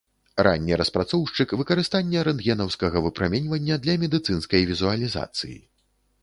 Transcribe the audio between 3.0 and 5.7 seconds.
выпраменьвання для медыцынскай візуалізацыі.